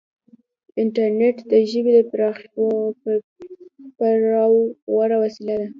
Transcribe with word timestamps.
انټرنیټ 0.81 1.37
د 1.51 1.53
ژبې 1.69 1.91
د 1.95 1.99
خپراوي 3.95 4.63
غوره 4.91 5.17
وسیله 5.23 5.55
ده. 5.59 5.67